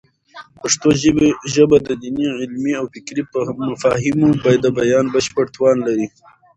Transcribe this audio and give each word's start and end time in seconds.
پښتو 0.59 0.89
ژبه 1.55 1.77
د 1.87 1.89
دیني، 2.01 2.27
علمي 2.39 2.73
او 2.79 2.85
فکري 2.93 3.23
مفاهیمو 3.69 4.29
د 4.63 4.67
بیان 4.79 5.05
بشپړ 5.13 5.45
توان 5.55 5.77
لري. 5.87 6.07